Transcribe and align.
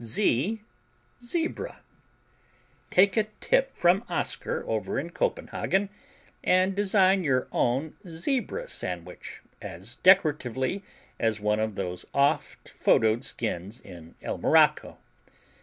Z 0.03 0.63
Zebra 1.21 1.81
Take 2.89 3.15
a 3.17 3.27
tip 3.39 3.71
from 3.71 4.03
Oskar 4.09 4.63
over 4.67 4.97
in 4.97 5.11
Copenhagen 5.11 5.89
and 6.43 6.73
design 6.75 7.23
your 7.23 7.47
own 7.51 7.95
Zebra 8.09 8.67
sandwich 8.67 9.43
as 9.61 9.97
decoratively 9.97 10.83
as 11.19 11.39
one 11.39 11.59
of 11.59 11.75
those 11.75 12.03
oft 12.15 12.73
photoed 12.75 13.23
skins 13.23 13.79
in 13.79 14.15
El 14.23 14.39
Morocco. 14.39 14.97